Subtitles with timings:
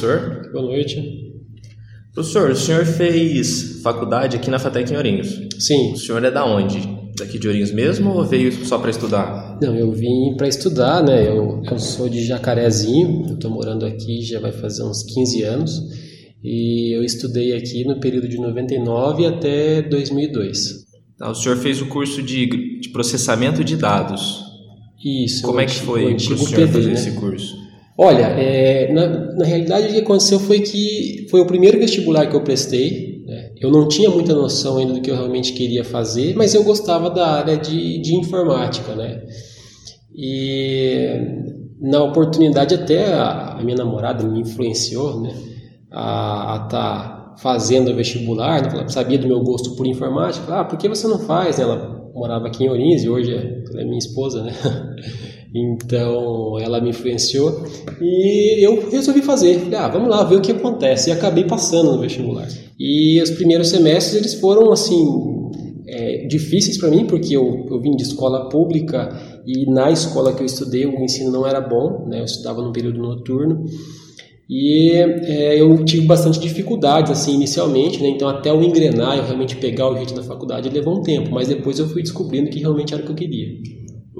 [0.00, 0.50] professor.
[0.52, 1.30] Boa noite.
[2.14, 5.28] Professor, o senhor fez faculdade aqui na FATEC em Ourinhos.
[5.58, 5.92] Sim.
[5.92, 6.80] O senhor é da onde?
[7.16, 9.58] Daqui de Ourinhos mesmo ou veio só para estudar?
[9.62, 11.28] Não, eu vim para estudar, né?
[11.28, 15.82] Eu, eu sou de Jacarezinho, eu estou morando aqui já vai fazer uns 15 anos
[16.42, 20.86] e eu estudei aqui no período de 99 até 2002.
[21.18, 24.42] Tá, o senhor fez o curso de, de processamento de dados.
[25.04, 25.42] Isso.
[25.42, 26.94] Como é que foi o antigo o senhor PD, fazer né?
[26.94, 27.69] esse curso?
[28.02, 32.34] Olha, é, na, na realidade o que aconteceu foi que foi o primeiro vestibular que
[32.34, 33.22] eu prestei.
[33.26, 33.52] Né?
[33.60, 37.10] Eu não tinha muita noção ainda do que eu realmente queria fazer, mas eu gostava
[37.10, 39.22] da área de, de informática, né?
[40.16, 41.10] E
[41.78, 45.34] na oportunidade até a, a minha namorada me influenciou, né?
[45.92, 48.70] A estar tá fazendo o vestibular, né?
[48.72, 50.60] ela sabia do meu gosto por informática.
[50.60, 51.58] Ah, por que você não faz?
[51.58, 51.64] né?
[51.64, 54.52] Ela morava aqui em Ourinhos e hoje é- ela é minha esposa, né?
[55.54, 57.64] Então ela me influenciou
[58.00, 59.58] e eu resolvi fazer.
[59.58, 61.10] Falei, ah, vamos lá ver o que acontece.
[61.10, 62.48] E acabei passando no vestibular.
[62.78, 65.04] E os primeiros semestres eles foram assim
[65.86, 69.08] é, difíceis para mim porque eu, eu vim de escola pública
[69.44, 72.20] e na escola que eu estudei o ensino não era bom, né?
[72.20, 73.64] Eu estudava no período noturno
[74.48, 78.08] e é, eu tive bastante dificuldades assim inicialmente, né?
[78.08, 81.48] Então até eu engrenar, eu realmente pegar o jeito da faculdade levou um tempo, mas
[81.48, 83.48] depois eu fui descobrindo que realmente era o que eu queria.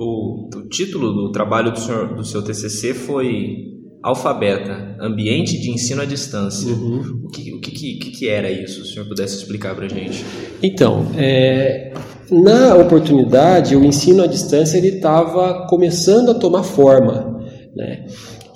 [0.03, 3.71] O, o título do trabalho do, senhor, do seu TCC foi
[4.03, 6.73] Alfabeta, Ambiente de Ensino à Distância.
[6.73, 7.25] Uhum.
[7.25, 8.77] O, que, o que, que, que era isso?
[8.77, 10.25] Se o senhor pudesse explicar para a gente.
[10.63, 11.93] Então, é,
[12.31, 17.39] na oportunidade, o ensino à distância ele estava começando a tomar forma,
[17.77, 18.07] né?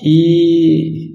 [0.02, 1.12] E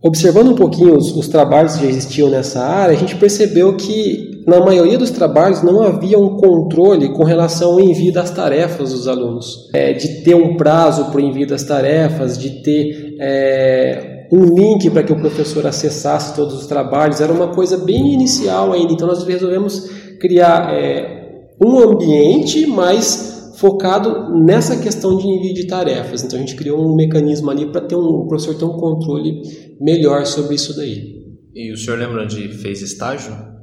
[0.00, 4.33] observando um pouquinho os, os trabalhos que já existiam nessa área, a gente percebeu que
[4.46, 9.08] na maioria dos trabalhos não havia um controle com relação ao envio das tarefas dos
[9.08, 14.44] alunos, é, de ter um prazo para o envio das tarefas, de ter é, um
[14.44, 18.92] link para que o professor acessasse todos os trabalhos, era uma coisa bem inicial ainda.
[18.92, 19.88] Então nós resolvemos
[20.20, 26.22] criar é, um ambiente mais focado nessa questão de envio de tarefas.
[26.22, 29.40] Então a gente criou um mecanismo ali para ter um o professor ter um controle
[29.80, 31.22] melhor sobre isso daí.
[31.54, 33.53] E o senhor lembra onde fez estágio?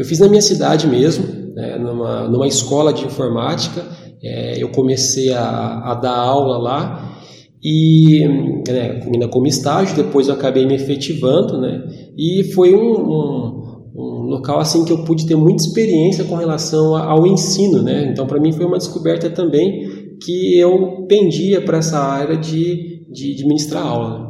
[0.00, 3.84] Eu fiz na minha cidade mesmo, né, numa, numa escola de informática.
[4.22, 7.18] É, eu comecei a, a, dar aula lá
[7.62, 8.26] e
[8.66, 9.94] né, ainda como estágio.
[9.94, 11.82] Depois eu acabei me efetivando, né?
[12.16, 13.60] E foi um, um
[13.94, 18.08] um local assim que eu pude ter muita experiência com relação ao ensino, né?
[18.10, 23.34] Então para mim foi uma descoberta também que eu pendia para essa área de, de,
[23.34, 24.29] de ministrar aula.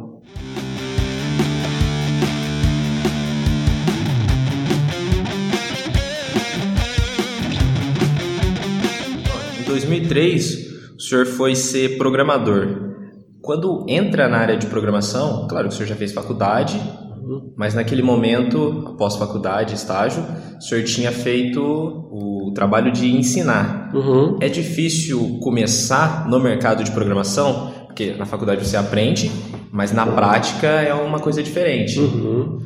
[9.71, 12.91] 2003, o senhor foi ser programador.
[13.41, 16.79] Quando entra na área de programação, claro que o senhor já fez faculdade,
[17.55, 20.23] mas naquele momento, após faculdade, estágio,
[20.57, 23.91] o senhor tinha feito o trabalho de ensinar.
[23.93, 24.37] Uhum.
[24.41, 29.31] É difícil começar no mercado de programação, porque na faculdade você aprende,
[29.71, 31.99] mas na prática é uma coisa diferente.
[31.99, 32.59] Uhum.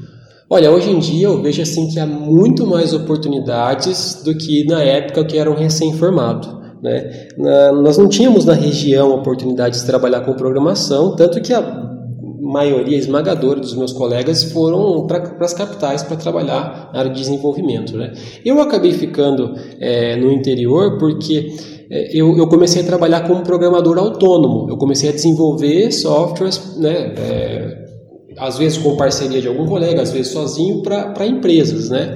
[0.49, 4.81] Olha, hoje em dia eu vejo assim que há muito mais oportunidades do que na
[4.81, 6.65] época que eram recém-formado.
[6.85, 7.29] Né?
[7.35, 11.62] Na, nós não tínhamos na região oportunidade de trabalhar com programação, tanto que a
[12.40, 17.97] maioria esmagadora dos meus colegas foram para as capitais para trabalhar na área de desenvolvimento.
[17.97, 18.13] Né?
[18.46, 21.56] Eu acabei ficando é, no interior porque
[21.90, 24.69] é, eu, eu, comecei a trabalhar como programador autônomo.
[24.69, 27.85] Eu comecei a desenvolver softwares, né, é,
[28.38, 31.90] às vezes com parceria de algum colega, às vezes sozinho, para empresas.
[31.90, 32.16] Né?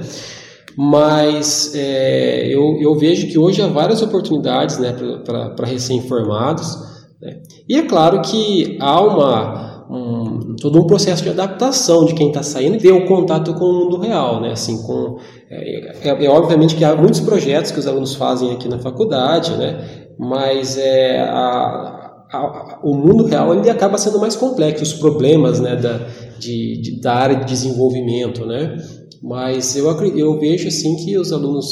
[0.76, 4.94] Mas é, eu, eu, vejo que hoje há várias oportunidades né,
[5.24, 6.78] para recém-formados.
[7.20, 7.40] Né?
[7.68, 12.42] E é claro que há uma um, todo um processo de adaptação de quem está
[12.42, 14.52] saindo e ter o contato com o mundo real, né?
[14.52, 15.18] Assim, com,
[15.50, 19.56] é, é, é, obviamente que há muitos projetos que os alunos fazem aqui na faculdade,
[19.56, 19.84] né?
[20.16, 22.00] Mas é, a,
[22.84, 26.06] o mundo real ele acaba sendo mais complexo, os problemas né, da,
[26.38, 28.76] de, de, da área de desenvolvimento, né?
[29.22, 31.66] Mas eu, eu vejo assim que os alunos,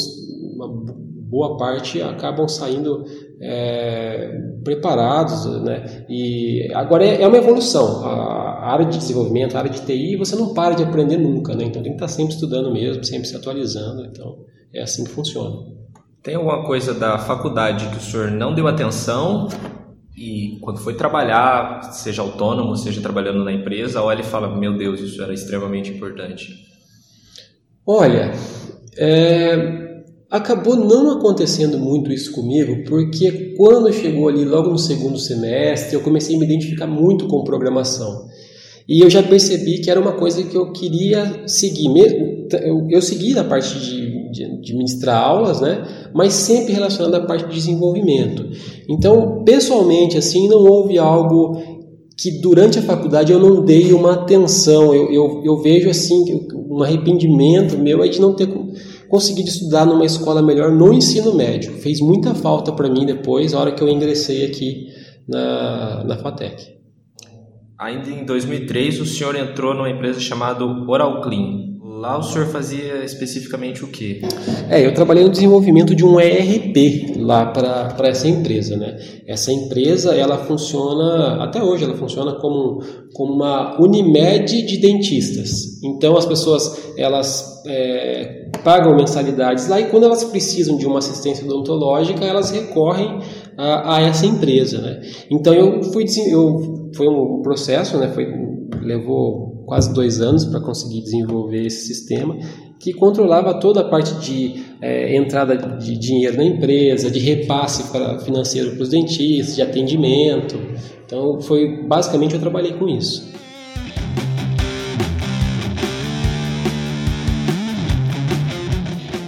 [0.55, 3.03] uma boa parte, acabam saindo
[3.41, 6.05] é, preparados, né?
[6.09, 8.05] E agora é, é uma evolução.
[8.05, 11.65] A área de desenvolvimento, a área de TI, você não para de aprender nunca, né?
[11.65, 14.05] Então tem que estar sempre estudando mesmo, sempre se atualizando.
[14.05, 14.37] Então
[14.73, 15.79] é assim que funciona.
[16.21, 19.47] Tem alguma coisa da faculdade que o senhor não deu atenção
[20.15, 24.99] e quando foi trabalhar, seja autônomo, seja trabalhando na empresa, olha e fala: Meu Deus,
[24.99, 26.68] isso era extremamente importante?
[27.91, 28.31] Olha,
[28.99, 35.95] é, acabou não acontecendo muito isso comigo, porque quando chegou ali logo no segundo semestre,
[35.95, 38.27] eu comecei a me identificar muito com programação.
[38.87, 41.87] E eu já percebi que era uma coisa que eu queria seguir.
[42.91, 45.83] Eu, segui na parte de, de, de ministrar aulas, né?
[46.13, 48.45] mas sempre relacionado à parte de desenvolvimento.
[48.87, 51.57] Então, pessoalmente, assim, não houve algo
[52.15, 54.93] que durante a faculdade eu não dei uma atenção.
[54.93, 56.23] Eu, eu, eu vejo assim
[56.69, 58.47] um arrependimento meu é de não ter
[59.09, 61.73] conseguido estudar numa escola melhor no ensino médio.
[61.73, 64.87] Fez muita falta para mim depois, a hora que eu ingressei aqui
[65.27, 66.77] na, na FATEC.
[67.77, 71.68] Ainda em 2003, o senhor entrou numa empresa chamada Oral Clean.
[71.99, 74.21] Lá o senhor fazia especificamente o quê?
[74.69, 78.97] É, eu trabalhei no desenvolvimento de um ERP lá para essa empresa, né?
[79.27, 82.81] Essa empresa, ela funciona, até hoje ela funciona como,
[83.13, 85.83] como uma Unimed de dentistas.
[85.83, 91.43] Então as pessoas, elas é, pagam mensalidades lá e quando elas precisam de uma assistência
[91.45, 93.19] odontológica, elas recorrem
[93.57, 95.01] a, a essa empresa, né?
[95.29, 98.07] Então eu fui, eu, foi um processo, né?
[98.07, 98.25] Foi,
[98.81, 102.35] levou quase dois anos para conseguir desenvolver esse sistema
[102.79, 108.17] que controlava toda a parte de é, entrada de dinheiro na empresa, de repasse para,
[108.19, 110.57] financeiro para os dentistas, de atendimento.
[111.05, 113.29] Então, foi basicamente eu trabalhei com isso.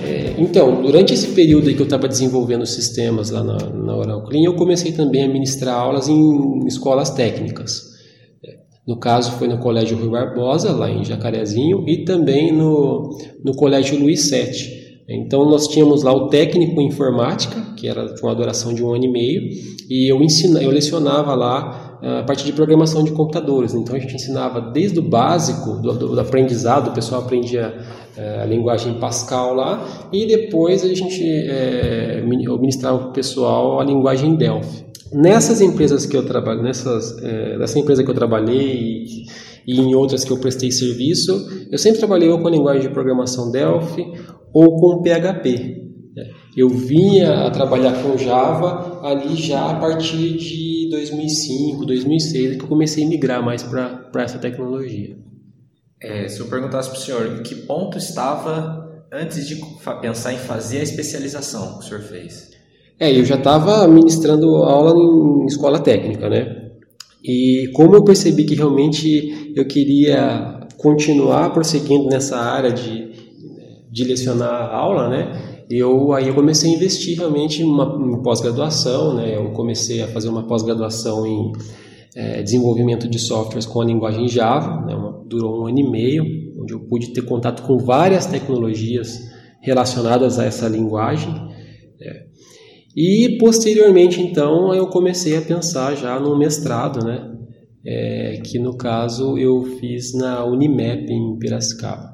[0.03, 4.23] É, então, durante esse período que eu estava desenvolvendo os sistemas lá na, na Oral
[4.23, 7.90] Clean, eu comecei também a ministrar aulas em escolas técnicas.
[8.88, 14.00] No caso, foi no Colégio Rui Barbosa, lá em Jacarezinho, e também no, no Colégio
[14.00, 14.81] Luiz Sete.
[15.07, 18.94] Então, nós tínhamos lá o técnico em informática, que era de uma duração de um
[18.94, 19.42] ano e meio,
[19.89, 23.74] e eu, ensina, eu lecionava lá ah, a parte de programação de computadores.
[23.74, 27.75] Então, a gente ensinava desde o básico do, do, do aprendizado, o pessoal aprendia
[28.18, 33.83] é, a linguagem Pascal lá, e depois a gente é, ministrava para o pessoal a
[33.83, 34.90] linguagem Delphi.
[35.13, 39.25] Nessas empresas que eu trabalho, nessas, é, nessa empresa que eu trabalhei e,
[39.67, 42.89] e, em outras que eu prestei serviço, eu sempre trabalhei ou com a linguagem de
[42.89, 44.05] programação Delphi
[44.53, 45.81] ou com PHP.
[46.15, 46.29] Né?
[46.55, 52.67] Eu vinha a trabalhar com Java ali já a partir de 2005, 2006, que eu
[52.67, 55.17] comecei a migrar mais para essa tecnologia.
[56.01, 59.61] É, se eu perguntasse para o senhor, em que ponto estava antes de
[60.01, 62.50] pensar em fazer a especialização que o senhor fez?
[63.01, 66.69] É, eu já estava ministrando aula em escola técnica, né?
[67.24, 73.09] E como eu percebi que realmente eu queria continuar prosseguindo nessa área de,
[73.92, 75.63] de lecionar aula, né?
[75.68, 79.36] Eu aí eu comecei a investir realmente em, pós-graduação, né?
[79.36, 81.51] Eu comecei a fazer uma pós-graduação em
[82.15, 84.94] é, desenvolvimento de softwares com a linguagem Java, né?
[84.94, 86.24] Uma, durou um ano e meio,
[86.62, 89.21] onde eu pude ter contato com várias tecnologias
[89.59, 91.50] relacionadas a essa linguagem.
[92.00, 92.31] É.
[92.95, 97.27] E posteriormente, então, eu comecei a pensar já no mestrado, né?
[97.83, 102.11] É, que no caso eu fiz na Unimap em Piracicaba.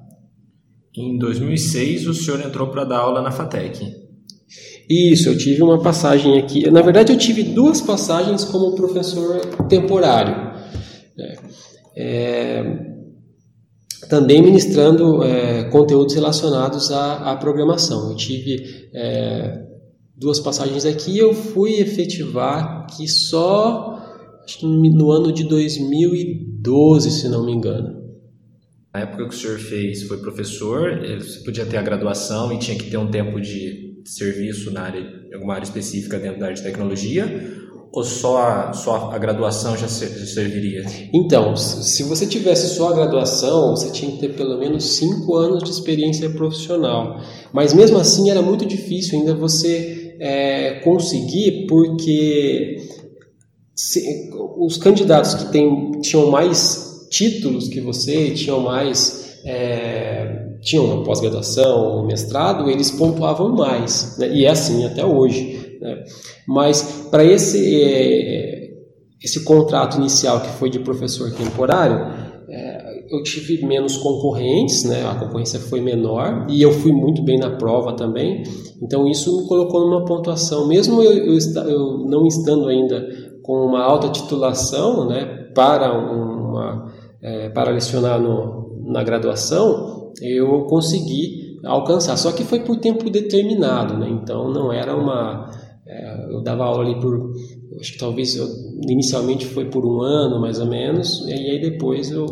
[0.95, 4.07] Em 2006 o senhor entrou para dar aula na FATEC.
[4.89, 6.69] Isso, eu tive uma passagem aqui.
[6.71, 10.53] Na verdade, eu tive duas passagens como professor temporário.
[11.19, 11.37] É,
[11.97, 12.87] é,
[14.09, 18.09] também ministrando é, conteúdos relacionados à, à, programação.
[18.09, 19.66] Eu tive é,
[20.17, 23.95] duas passagens aqui, eu fui efetivar que só
[24.63, 27.95] no ano de 2012, se não me engano.
[28.93, 32.57] Na época que o senhor fez, foi professor, eh, você podia ter a graduação e
[32.57, 36.45] tinha que ter um tempo de serviço na área, em alguma área específica dentro da
[36.45, 40.85] área de tecnologia, ou só a, só a graduação já serviria?
[41.13, 45.63] Então, se você tivesse só a graduação, você tinha que ter pelo menos cinco anos
[45.63, 47.19] de experiência profissional.
[47.53, 52.77] Mas mesmo assim era muito difícil ainda você é, conseguir porque
[53.75, 61.03] se, os candidatos que tem, tinham mais títulos que você, tinham mais é, tinham uma
[61.03, 64.29] pós-graduação, um mestrado, eles pontuavam mais, né?
[64.33, 65.77] e é assim até hoje.
[65.79, 66.03] Né?
[66.47, 68.67] Mas para esse é,
[69.23, 72.16] esse contrato inicial que foi de professor temporário,
[73.09, 75.05] eu tive menos concorrentes, né?
[75.05, 78.43] A concorrência foi menor e eu fui muito bem na prova também.
[78.81, 81.37] Então isso me colocou numa pontuação, mesmo eu, eu,
[81.67, 83.07] eu não estando ainda
[83.43, 85.25] com uma alta titulação, né?
[85.55, 92.17] Para uma é, para lecionar no, na graduação, eu consegui alcançar.
[92.17, 94.09] Só que foi por tempo determinado, né?
[94.09, 95.49] Então não era uma
[95.87, 97.31] é, eu dava aula ali por
[97.79, 98.47] acho que talvez eu,
[98.89, 102.25] inicialmente foi por um ano mais ou menos e aí depois eu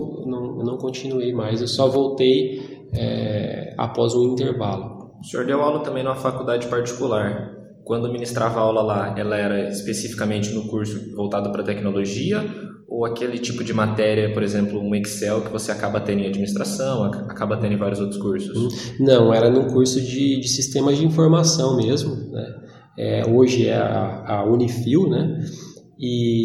[0.55, 5.61] não, eu não continuei mais eu só voltei é, após um intervalo o senhor deu
[5.61, 11.51] aula também numa faculdade particular quando ministrava aula lá ela era especificamente no curso voltado
[11.51, 12.43] para tecnologia
[12.87, 17.03] ou aquele tipo de matéria, por exemplo, um Excel que você acaba tendo em administração,
[17.03, 18.55] acaba tendo em vários outros cursos?
[18.55, 18.69] Hum,
[18.99, 22.15] não, era num curso de, de sistemas de informação mesmo.
[22.31, 22.55] Né?
[22.97, 25.39] É, hoje é a, a Unifil, né?
[25.97, 26.44] e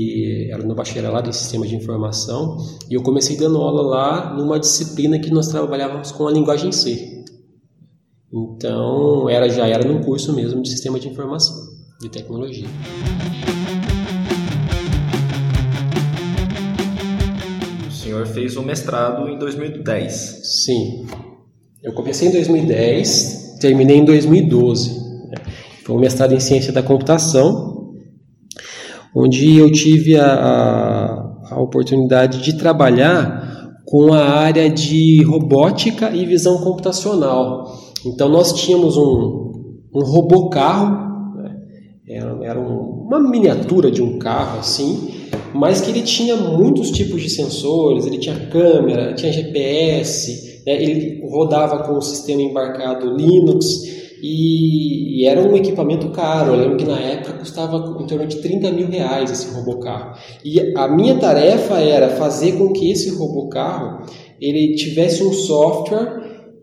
[0.50, 2.56] era no bacharelado em sistemas de informação
[2.90, 7.24] e eu comecei dando aula lá numa disciplina que nós trabalhávamos com a linguagem C.
[8.32, 11.54] Então era já era num curso mesmo de sistema de informação,
[12.00, 12.66] de tecnologia.
[17.88, 20.40] O senhor fez o mestrado em 2010.
[20.64, 21.06] Sim.
[21.80, 24.90] Eu comecei em 2010, terminei em 2012.
[25.28, 25.36] Né?
[25.84, 27.79] Foi um mestrado em ciência da computação
[29.14, 36.58] onde eu tive a, a, oportunidade de trabalhar com a área de robótica e visão
[36.58, 37.64] computacional.
[38.06, 39.52] Então nós tínhamos um,
[39.94, 41.56] um robô carro, né?
[42.08, 45.10] era, era um, uma miniatura de um carro assim,
[45.52, 50.80] mas que ele tinha muitos tipos de sensores, ele tinha câmera, tinha GPS, né?
[50.80, 53.66] ele rodava com o sistema embarcado Linux
[54.22, 56.52] e, e, era um equipamento caro.
[56.52, 60.16] Eu lembro que na época custava em torno de 30 mil reais esse robocarro.
[60.44, 64.06] E a minha tarefa era fazer com que esse robocarro
[64.40, 66.20] ele tivesse um software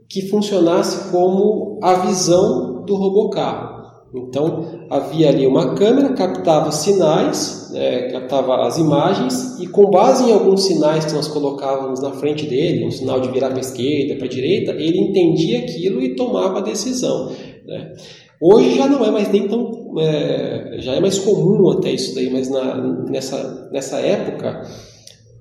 [0.09, 3.77] que funcionasse como a visão do robocarro.
[4.13, 10.33] Então havia ali uma câmera, captava sinais, né, captava as imagens e com base em
[10.33, 14.15] alguns sinais que nós colocávamos na frente dele, um sinal de virar para a esquerda,
[14.15, 17.31] para a direita, ele entendia aquilo e tomava a decisão.
[17.67, 17.93] Né?
[18.39, 20.00] Hoje já não é mais nem tão.
[20.00, 22.75] É, já é mais comum até isso daí, mas na,
[23.09, 24.62] nessa, nessa época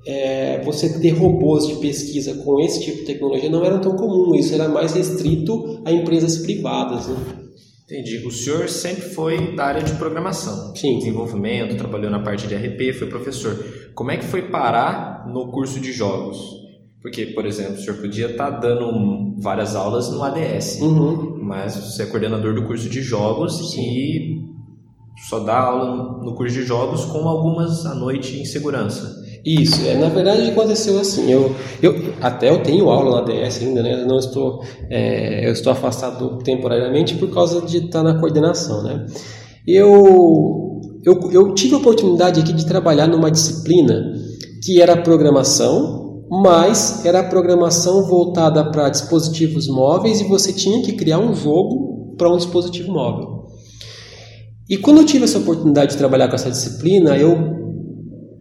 [0.07, 4.35] é, você ter robôs de pesquisa com esse tipo de tecnologia não era tão comum,
[4.35, 7.07] isso era mais restrito a empresas privadas.
[7.09, 7.17] Né?
[7.85, 8.27] Entendi.
[8.27, 10.99] O senhor sempre foi da área de programação, Sim.
[10.99, 13.57] desenvolvimento, trabalhou na parte de RP, foi professor.
[13.95, 16.66] Como é que foi parar no curso de jogos?
[17.03, 21.39] Porque, por exemplo, o senhor podia estar tá dando várias aulas no ADS, uhum.
[21.43, 23.83] mas você é coordenador do curso de jogos Sim.
[23.83, 24.47] e
[25.29, 29.25] só dá aula no curso de jogos com algumas à noite em segurança.
[29.45, 33.81] Isso, é, na verdade aconteceu assim, eu, eu até eu tenho aula na ADS ainda,
[33.81, 34.03] né?
[34.03, 39.07] Eu não estou, é, eu estou afastado temporariamente por causa de estar na coordenação, né?
[39.65, 44.15] Eu, eu, eu tive a oportunidade aqui de trabalhar numa disciplina
[44.65, 50.93] que era programação, mas era a programação voltada para dispositivos móveis e você tinha que
[50.93, 53.47] criar um jogo para um dispositivo móvel.
[54.69, 57.31] E quando eu tive essa oportunidade de trabalhar com essa disciplina, eu,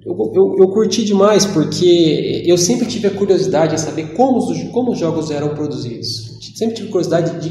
[0.04, 4.64] eu, eu, eu curti demais, porque eu sempre tive a curiosidade em saber como os,
[4.72, 6.40] como os jogos eram produzidos.
[6.56, 7.50] Sempre tive curiosidade de,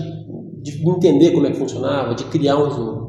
[0.62, 3.08] de entender como é que funcionava, de criar um jogo.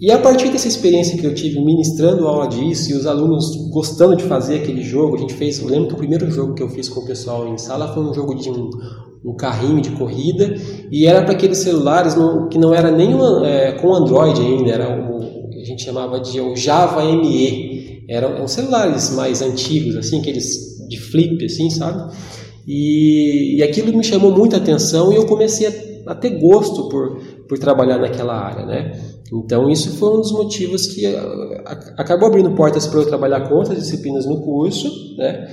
[0.00, 4.16] E a partir dessa experiência que eu tive ministrando aula disso e os alunos gostando
[4.16, 5.58] de fazer aquele jogo, a gente fez.
[5.60, 8.04] Eu lembro que o primeiro jogo que eu fiz com o pessoal em sala foi
[8.04, 8.70] um jogo de um,
[9.24, 10.54] um carrinho de corrida
[10.90, 14.70] e era para aqueles celulares no, que não era nem uma, é, com Android ainda,
[14.70, 15.18] era o
[15.60, 18.04] a gente chamava de o Java ME.
[18.08, 22.14] Eram, eram celulares mais antigos, assim, aqueles de flip, assim, sabe?
[22.66, 27.20] E, e aquilo me chamou muita atenção e eu comecei a, a ter gosto por,
[27.48, 28.92] por trabalhar naquela área, né?
[29.32, 31.64] Então, isso foi um dos motivos que eh,
[31.96, 35.48] acabou abrindo portas para eu trabalhar com outras disciplinas no curso, né?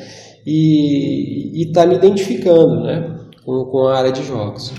[0.45, 3.17] E está me identificando, né?
[3.45, 4.73] Com, com a área de jogos.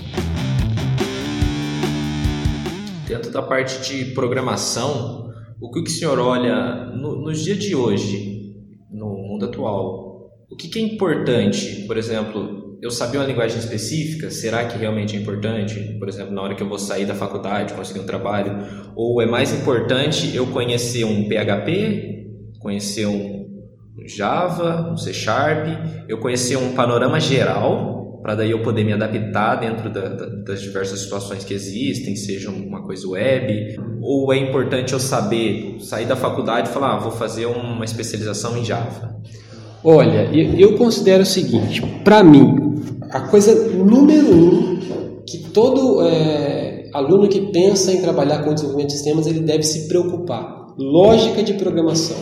[3.09, 5.31] Dentro da parte de programação,
[5.61, 8.55] o que o senhor olha no, nos dias de hoje,
[8.91, 10.31] no mundo atual?
[10.51, 15.17] O que, que é importante, por exemplo, eu saber uma linguagem específica, será que realmente
[15.17, 15.97] é importante?
[15.99, 18.59] Por exemplo, na hora que eu vou sair da faculdade, conseguir um trabalho?
[18.95, 22.27] Ou é mais importante eu conhecer um PHP,
[22.61, 23.47] conhecer um
[24.07, 25.67] Java, um C Sharp,
[26.09, 30.61] eu conhecer um panorama geral, para daí eu poder me adaptar dentro da, da, das
[30.61, 36.17] diversas situações que existem, seja uma coisa web, ou é importante eu saber sair da
[36.17, 39.17] faculdade e falar, ah, vou fazer uma especialização em Java?
[39.89, 42.56] Olha, eu, eu considero o seguinte: para mim,
[43.11, 44.77] a coisa número um
[45.27, 49.89] que todo é, aluno que pensa em trabalhar com desenvolvimento de sistemas ele deve se
[49.89, 52.17] preocupar: lógica de programação.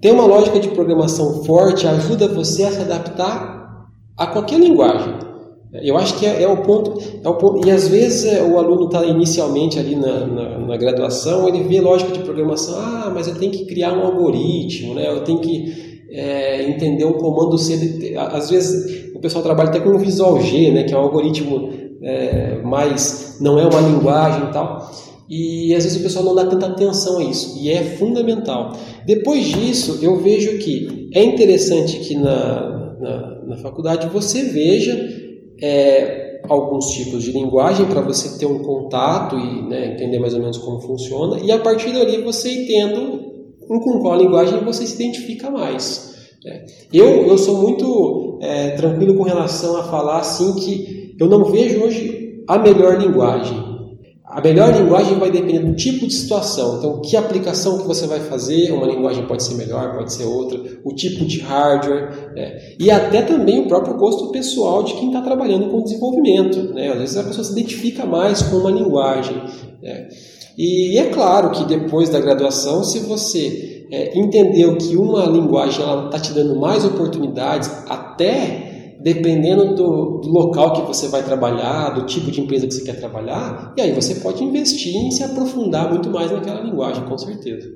[0.00, 5.30] Ter uma lógica de programação forte ajuda você a se adaptar a qualquer linguagem.
[5.72, 7.66] Eu acho que é, é, o, ponto, é o ponto.
[7.66, 11.80] E às vezes é, o aluno está inicialmente ali na, na, na, graduação, ele vê
[11.80, 15.08] lógica de programação, ah, mas eu tenho que criar um algoritmo, né?
[15.08, 18.14] eu tenho que é, entender um comando C.
[18.16, 21.70] Às vezes o pessoal trabalha até com o Visual G, né, que é um algoritmo
[22.02, 23.36] é, mais.
[23.40, 24.90] não é uma linguagem e tal.
[25.28, 28.72] E às vezes o pessoal não dá tanta atenção a isso, e é fundamental.
[29.06, 35.08] Depois disso, eu vejo que é interessante que na, na, na faculdade você veja
[35.62, 40.40] é, alguns tipos de linguagem para você ter um contato e né, entender mais ou
[40.40, 43.29] menos como funciona, e a partir dali você entendo
[43.78, 46.10] com qual linguagem você se identifica mais.
[46.44, 46.64] É.
[46.92, 51.84] Eu, eu sou muito é, tranquilo com relação a falar assim que eu não vejo
[51.84, 53.69] hoje a melhor linguagem.
[54.30, 56.78] A melhor linguagem vai depender do tipo de situação.
[56.78, 60.60] Então, que aplicação que você vai fazer, uma linguagem pode ser melhor, pode ser outra,
[60.84, 62.60] o tipo de hardware, né?
[62.78, 66.72] e até também o próprio gosto pessoal de quem está trabalhando com desenvolvimento.
[66.72, 66.92] Né?
[66.92, 69.36] Às vezes a pessoa se identifica mais com uma linguagem.
[69.82, 70.06] Né?
[70.56, 76.20] E é claro que depois da graduação, se você é, entendeu que uma linguagem está
[76.20, 78.69] te dando mais oportunidades, até
[79.02, 82.98] dependendo do, do, local que você vai trabalhar, do tipo de empresa que você quer
[82.98, 87.70] trabalhar, e aí você pode investir em se aprofundar muito mais naquela linguagem, com certeza.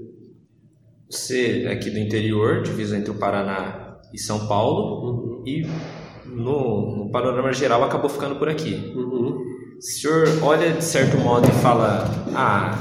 [1.11, 5.43] Você é aqui do interior, divisa entre o Paraná e São Paulo, uhum.
[5.47, 5.67] e
[6.27, 8.93] no, no, panorama geral acabou ficando por aqui.
[8.95, 9.39] Uhum.
[9.77, 12.05] O senhor olha de certo modo e fala:
[12.35, 12.79] Ah,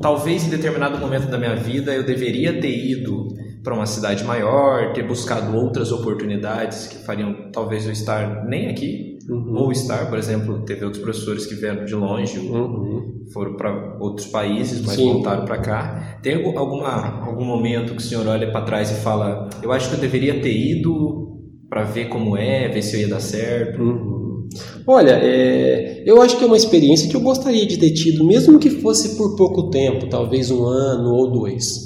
[0.00, 3.28] talvez em determinado momento da minha vida eu deveria ter ido
[3.68, 9.18] para uma cidade maior, ter buscado outras oportunidades que fariam talvez eu estar nem aqui,
[9.28, 9.58] uhum.
[9.58, 13.26] ou estar, por exemplo, teve outros professores que vieram de longe, uhum.
[13.30, 15.12] foram para outros países, mas Sim.
[15.12, 16.18] voltaram para cá.
[16.22, 19.96] Tem alguma, algum momento que o senhor olha para trás e fala: Eu acho que
[19.96, 21.36] eu deveria ter ido
[21.68, 23.82] para ver como é, ver se eu ia dar certo?
[23.82, 24.48] Uhum.
[24.86, 28.58] Olha, é, eu acho que é uma experiência que eu gostaria de ter tido, mesmo
[28.58, 31.84] que fosse por pouco tempo, talvez um ano ou dois,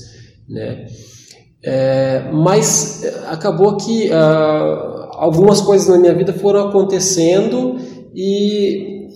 [0.48, 0.86] né?
[1.64, 7.76] É, mas é, acabou que uh, algumas coisas na minha vida foram acontecendo
[8.12, 9.06] e,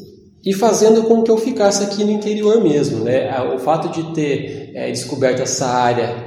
[0.44, 3.02] e fazendo com que eu ficasse aqui no interior mesmo.
[3.02, 3.28] Né?
[3.52, 6.24] O fato de ter é, descoberto essa área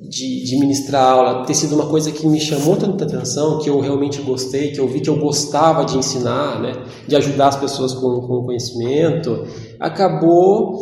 [0.00, 3.80] de, de ministrar aula ter sido uma coisa que me chamou tanta atenção, que eu
[3.80, 6.74] realmente gostei, que eu vi que eu gostava de ensinar, né?
[7.08, 9.44] de ajudar as pessoas com, com conhecimento,
[9.80, 10.78] acabou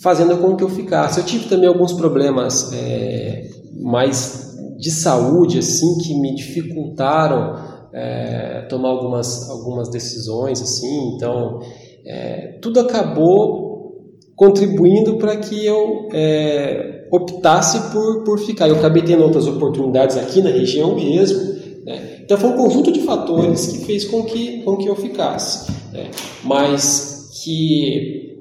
[0.00, 1.20] fazendo com que eu ficasse.
[1.20, 2.72] Eu tive também alguns problemas.
[2.72, 7.56] É, mais de saúde assim que me dificultaram
[7.92, 11.60] é, tomar algumas, algumas decisões assim então
[12.04, 13.94] é, tudo acabou
[14.34, 20.42] contribuindo para que eu é, optasse por, por ficar eu acabei tendo outras oportunidades aqui
[20.42, 22.18] na região mesmo né?
[22.22, 26.10] então foi um conjunto de fatores que fez com que, com que eu ficasse né?
[26.44, 28.35] mas que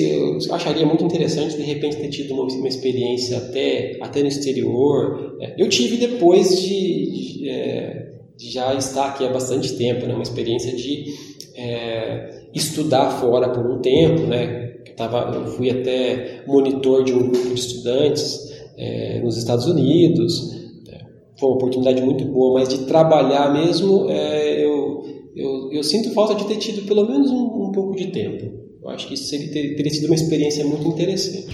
[0.00, 5.36] eu acharia muito interessante de repente ter tido uma, uma experiência até, até no exterior.
[5.40, 10.14] É, eu tive depois de, de, é, de, já estar aqui há bastante tempo, né?
[10.14, 11.06] uma experiência de
[11.56, 14.22] é, estudar fora por um tempo.
[14.22, 14.76] Né?
[14.86, 20.54] Eu, tava, eu fui até monitor de um grupo de estudantes é, nos Estados Unidos.
[20.88, 20.98] É,
[21.40, 25.02] foi uma oportunidade muito boa, mas de trabalhar mesmo, eu,
[25.34, 28.65] eu, eu, sinto falta de ter tido pelo menos um, um pouco de tempo.
[28.86, 31.48] Eu acho que isso seria, teria sido uma experiência muito interessante.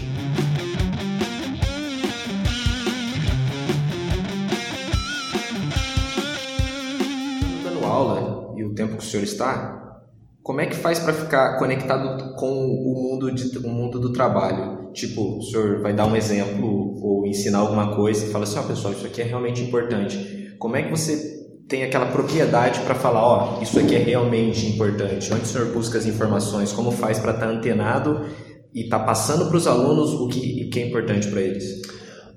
[7.64, 10.02] Dando aula e o tempo que o senhor está,
[10.42, 14.92] como é que faz para ficar conectado com o mundo, de, o mundo do trabalho?
[14.92, 18.60] Tipo, o senhor vai dar um exemplo ou ensinar alguma coisa e fala assim, ó
[18.60, 20.54] oh, pessoal, isso aqui é realmente importante.
[20.58, 21.41] Como é que você
[21.72, 25.32] tem aquela propriedade para falar, ó, isso aqui é realmente importante.
[25.32, 26.70] Onde o senhor busca as informações?
[26.70, 28.26] Como faz para estar tá antenado
[28.74, 31.80] e estar tá passando para os alunos o que, o que é importante para eles?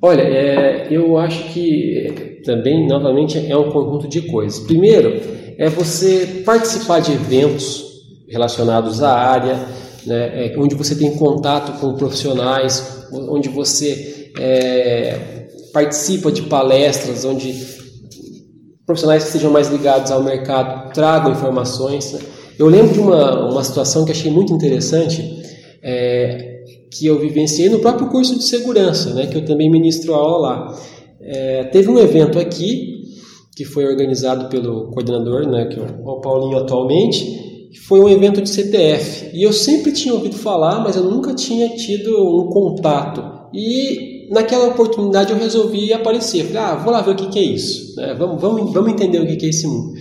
[0.02, 4.62] Olha, é, eu acho que também, novamente, é um conjunto de coisas.
[4.62, 5.20] Primeiro,
[5.58, 7.84] é você participar de eventos
[8.30, 9.60] relacionados à área,
[10.06, 15.18] né, é, onde você tem contato com profissionais, onde você é,
[15.74, 17.75] participa de palestras, onde
[18.86, 22.14] profissionais que sejam mais ligados ao mercado tragam informações.
[22.14, 22.20] Né?
[22.58, 25.44] Eu lembro de uma, uma situação que achei muito interessante,
[25.82, 30.38] é, que eu vivenciei no próprio curso de segurança, né, que eu também ministro aula
[30.38, 30.80] lá.
[31.20, 33.04] É, teve um evento aqui,
[33.56, 38.42] que foi organizado pelo coordenador, né, que é o Paulinho atualmente, que foi um evento
[38.42, 39.32] de CTF.
[39.34, 43.50] E eu sempre tinha ouvido falar, mas eu nunca tinha tido um contato.
[43.54, 46.46] E naquela oportunidade eu resolvi aparecer.
[46.46, 47.96] Falei, ah, vou lá ver o que, que é isso.
[47.96, 48.14] Né?
[48.14, 49.94] Vamos, vamos, vamos entender o que, que é esse mundo.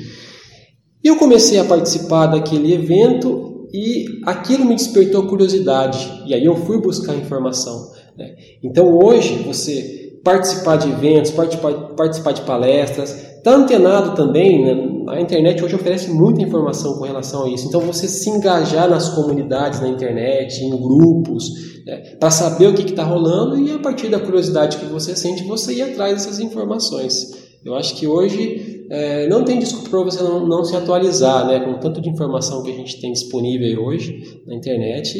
[1.03, 6.23] Eu comecei a participar daquele evento e aquilo me despertou curiosidade.
[6.27, 7.91] E aí eu fui buscar informação.
[8.17, 8.35] Né?
[8.63, 15.21] Então hoje você participar de eventos, participar, participar de palestras, está antenado também né, a
[15.21, 17.67] internet hoje oferece muita informação com relação a isso.
[17.67, 22.83] Então, você se engajar nas comunidades na internet, em grupos, né, para saber o que
[22.83, 27.45] está rolando e a partir da curiosidade que você sente, você ir atrás dessas informações.
[27.65, 31.61] Eu acho que hoje é, não tem desculpa para você não, não, se atualizar, né?
[31.61, 35.19] Com tanto de informação que a gente tem disponível hoje na internet,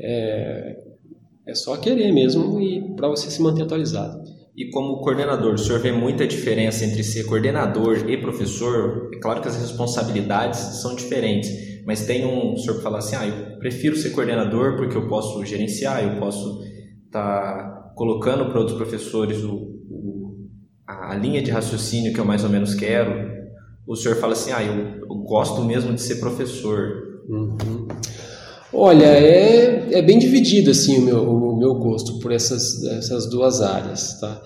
[0.00, 0.76] é,
[1.46, 4.20] é só querer mesmo e para você se manter atualizado.
[4.56, 9.08] E como coordenador, o senhor vê muita diferença entre ser coordenador e professor?
[9.14, 11.50] É claro que as responsabilidades são diferentes,
[11.86, 15.44] mas tem um o senhor fala assim: ah, eu prefiro ser coordenador porque eu posso
[15.44, 16.60] gerenciar, eu posso
[17.06, 19.54] estar tá colocando para outros professores o,
[19.88, 20.48] o,
[20.86, 23.30] a linha de raciocínio que eu mais ou menos quero.
[23.86, 27.20] O senhor fala assim: ah, eu, eu gosto mesmo de ser professor.
[27.28, 27.86] Uhum.
[28.72, 33.60] Olha, é, é bem dividido assim o meu, o meu gosto por essas, essas duas
[33.60, 34.40] áreas, tá?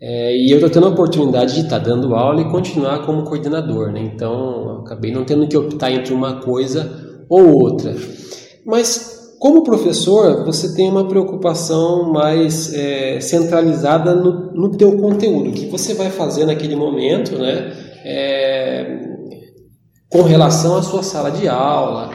[0.00, 3.24] É, e eu estou tendo a oportunidade de estar tá dando aula e continuar como
[3.24, 4.00] coordenador, né?
[4.00, 7.94] Então, acabei não tendo que optar entre uma coisa ou outra.
[8.64, 15.52] Mas, como professor, você tem uma preocupação mais é, centralizada no, no teu conteúdo, o
[15.52, 17.72] que você vai fazer naquele momento, né?
[18.04, 19.10] É,
[20.10, 22.10] com relação à sua sala de aula,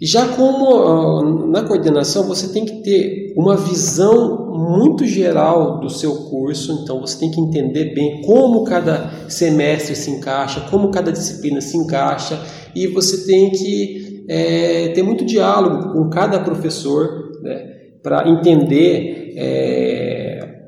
[0.00, 6.80] já como na coordenação você tem que ter uma visão muito geral do seu curso,
[6.82, 11.76] então você tem que entender bem como cada semestre se encaixa, como cada disciplina se
[11.76, 12.38] encaixa,
[12.74, 20.60] e você tem que é, ter muito diálogo com cada professor né, para entender é,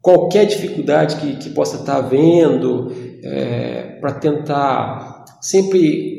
[0.00, 6.16] qualquer dificuldade que, que possa estar havendo, é, para tentar sempre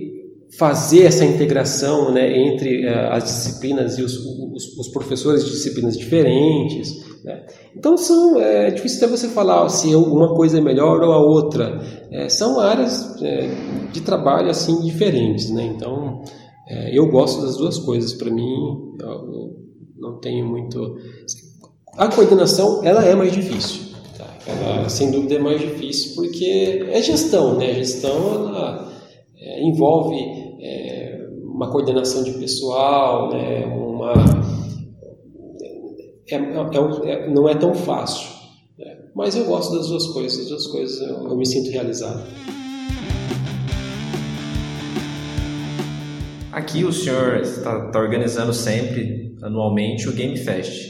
[0.57, 5.97] fazer essa integração né, entre uh, as disciplinas e os, os, os, professores de disciplinas
[5.97, 7.05] diferentes.
[7.23, 7.45] Né?
[7.75, 11.81] Então são é difícil até você falar se uma coisa é melhor ou a outra.
[12.11, 13.49] É, são áreas é,
[13.91, 15.49] de trabalho assim diferentes.
[15.51, 15.63] Né?
[15.75, 16.23] Então
[16.67, 18.13] é, eu gosto das duas coisas.
[18.13, 18.95] Para mim
[19.97, 20.97] não tenho muito.
[21.97, 23.87] A coordenação ela é mais difícil.
[24.17, 24.27] Tá?
[24.45, 27.71] Ela sem dúvida é mais difícil porque é gestão, né?
[27.71, 28.93] A gestão ela
[29.39, 30.17] é, envolve
[30.61, 34.13] é, uma coordenação de pessoal, né, uma,
[36.29, 38.29] é, é, é, não é tão fácil.
[38.77, 42.27] Né, mas eu gosto das duas coisas, das duas coisas eu, eu me sinto realizado.
[46.57, 50.89] Aqui o senhor está tá organizando sempre, anualmente, o Game Fest.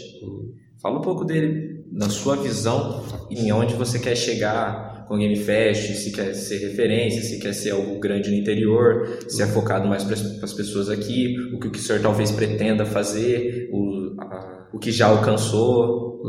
[0.81, 5.35] Fala um pouco dele, na sua visão, em onde você quer chegar com o Game
[5.35, 9.89] Fest, se quer ser referência, se quer ser algo grande no interior, se é focado
[9.89, 14.79] mais para as pessoas aqui, o que o senhor talvez pretenda fazer, o, a, o
[14.79, 16.21] que já alcançou.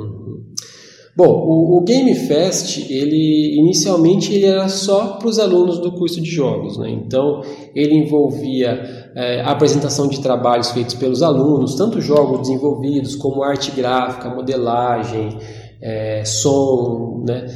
[1.17, 6.21] Bom, o, o, Game Fest, ele inicialmente ele era só para os alunos do curso
[6.21, 6.91] de jogos, né?
[6.91, 7.43] Então
[7.75, 13.71] ele envolvia é, a apresentação de trabalhos feitos pelos alunos, tanto jogos desenvolvidos como arte
[13.71, 15.39] gráfica, modelagem,
[15.81, 17.47] é, som, né?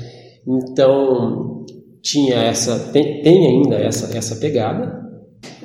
[0.47, 1.65] Então
[2.03, 5.01] tinha essa, tem, tem ainda essa, essa pegada.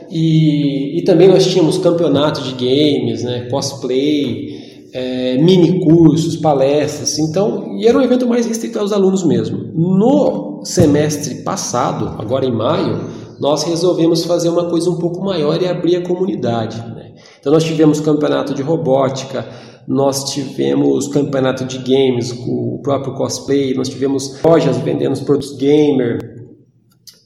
[0.10, 4.56] E, e também nós tínhamos campeonato de games, né, cosplay,
[4.93, 7.19] é, mini cursos, palestras.
[7.19, 9.58] Então, e era um evento mais restrito aos alunos mesmo.
[9.73, 13.02] No semestre passado, agora em maio,
[13.39, 16.78] nós resolvemos fazer uma coisa um pouco maior e abrir a comunidade.
[16.80, 17.13] Né?
[17.39, 19.45] Então, nós tivemos campeonato de robótica,
[19.88, 26.50] nós tivemos campeonato de games, o próprio cosplay, nós tivemos lojas vendendo produtos gamer,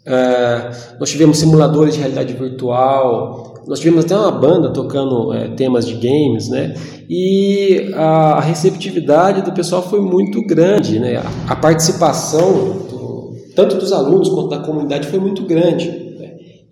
[0.05, 5.87] uh, nós tivemos simuladores de realidade virtual, nós tivemos até uma banda tocando uh, temas
[5.87, 6.75] de games, né?
[7.09, 11.17] E a, receptividade do pessoal foi muito grande, né?
[11.17, 12.53] A, a participação
[12.89, 16.00] do, tanto dos alunos quanto da comunidade foi muito grande.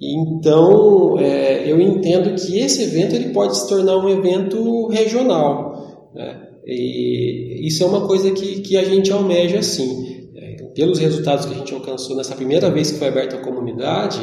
[0.02, 6.10] Então, é, eu entendo que esse evento ele pode se tornar um evento regional.
[6.14, 6.42] Né?
[6.66, 10.30] E isso é uma coisa que, que a gente almeja sim.
[10.36, 14.20] É, pelos resultados que a gente alcançou nessa primeira vez que foi aberta a comunidade,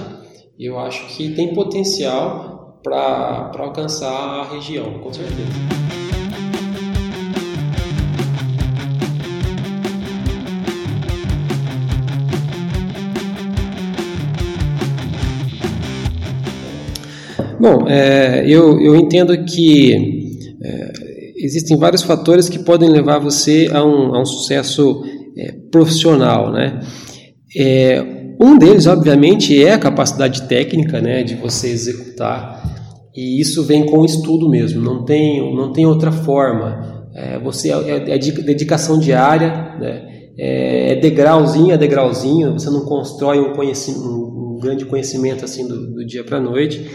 [0.59, 5.86] eu acho que tem potencial para alcançar a região, com certeza.
[17.67, 19.93] Bom, é, eu, eu entendo que
[20.63, 20.93] é,
[21.37, 25.03] existem vários fatores que podem levar você a um, a um sucesso
[25.37, 26.79] é, profissional, né?
[27.57, 28.05] É,
[28.41, 32.63] um deles, obviamente, é a capacidade técnica, né, de você executar,
[33.13, 37.09] e isso vem com estudo mesmo, não tem, não tem outra forma.
[37.17, 40.07] É, você é, é dedicação diária, né?
[40.39, 45.95] é, é degrauzinho a degrauzinho, você não constrói um um um grande conhecimento assim do,
[45.95, 46.89] do dia para a noite.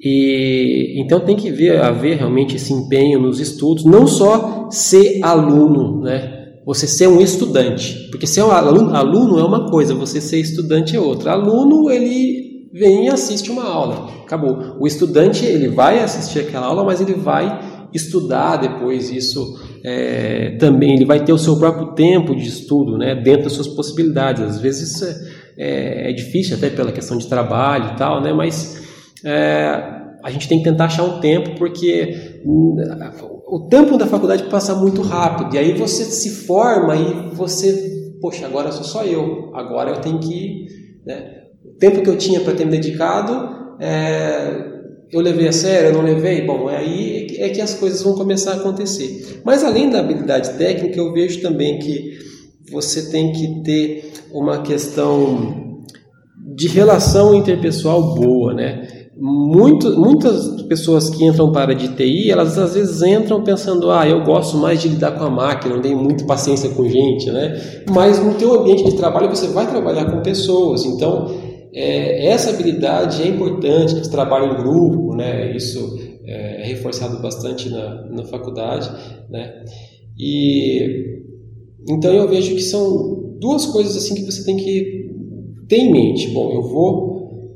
[0.00, 6.00] E então tem que ver, haver realmente esse empenho nos estudos, não só ser aluno,
[6.02, 6.42] né?
[6.66, 10.96] Você ser um estudante, porque ser um aluno, aluno é uma coisa, você ser estudante
[10.96, 11.32] é outra.
[11.32, 14.76] Aluno ele vem e assiste uma aula, acabou.
[14.80, 17.60] O estudante ele vai assistir aquela aula, mas ele vai
[17.94, 20.94] estudar depois isso é, também.
[20.94, 23.14] Ele vai ter o seu próprio tempo de estudo, né?
[23.14, 24.42] Dentro das suas possibilidades.
[24.42, 25.16] Às vezes isso é,
[25.56, 28.32] é, é difícil até pela questão de trabalho e tal, né?
[28.32, 28.83] Mas
[29.24, 32.76] é, a gente tem que tentar achar um tempo porque hum,
[33.46, 38.46] o tempo da faculdade passa muito rápido e aí você se forma e você, poxa,
[38.46, 40.66] agora sou só eu, agora eu tenho que,
[41.06, 41.42] né?
[41.64, 44.72] o tempo que eu tinha para ter me dedicado, é,
[45.12, 48.14] eu levei a sério, eu não levei, bom, é aí é que as coisas vão
[48.14, 49.40] começar a acontecer.
[49.44, 52.18] Mas além da habilidade técnica, eu vejo também que
[52.70, 55.82] você tem que ter uma questão
[56.56, 59.03] de relação interpessoal boa, né?
[59.16, 64.08] Muito, muitas pessoas que entram para a de TI, elas às vezes entram pensando, ah,
[64.08, 67.84] eu gosto mais de lidar com a máquina, não tenho muita paciência com gente, né?
[67.90, 71.28] Mas no teu ambiente de trabalho você vai trabalhar com pessoas, então
[71.72, 75.54] é, essa habilidade é importante, que trabalho em grupo, né?
[75.56, 78.90] Isso é, é reforçado bastante na, na faculdade,
[79.30, 79.64] né?
[80.18, 81.22] E
[81.88, 85.10] então eu vejo que são duas coisas assim que você tem que
[85.68, 86.28] ter em mente.
[86.30, 87.13] Bom, eu vou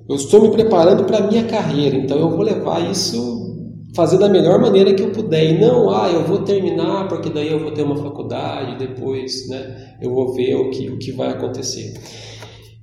[0.08, 3.46] eu estou me preparando para a minha carreira, então eu vou levar isso
[3.94, 7.50] fazer da melhor maneira que eu puder e não, ah, eu vou terminar porque daí
[7.50, 11.28] eu vou ter uma faculdade, depois, né, eu vou ver o que, o que vai
[11.28, 11.94] acontecer.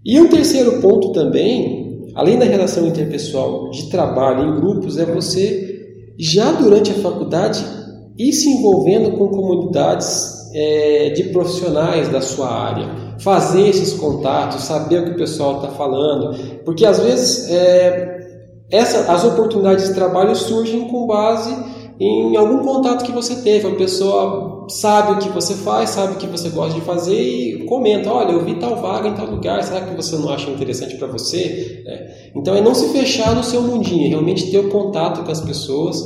[0.03, 5.65] E um terceiro ponto também, além da relação interpessoal de trabalho em grupos, é você
[6.19, 7.65] já durante a faculdade
[8.17, 15.01] ir se envolvendo com comunidades é, de profissionais da sua área fazer esses contatos, saber
[15.01, 18.15] o que o pessoal está falando, porque às vezes é,
[18.69, 21.55] essa, as oportunidades de trabalho surgem com base
[21.99, 26.15] em algum contato que você teve, a pessoa sabe o que você faz, sabe o
[26.17, 29.63] que você gosta de fazer e comenta, olha, eu vi tal vaga em tal lugar,
[29.63, 31.83] será que você não acha interessante para você?
[31.87, 32.31] É.
[32.35, 35.39] Então é não se fechar no seu mundinho, é realmente ter o contato com as
[35.39, 35.97] pessoas.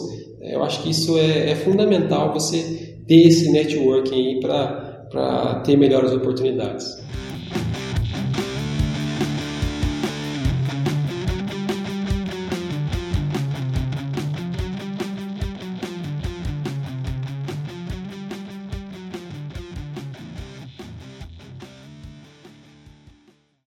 [0.41, 5.75] É, eu acho que isso é, é fundamental você ter esse networking aí para ter
[5.75, 7.01] melhores oportunidades.